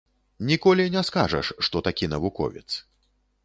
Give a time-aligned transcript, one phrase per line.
[0.51, 2.67] Ніколі не скажаш, што такі навуковец.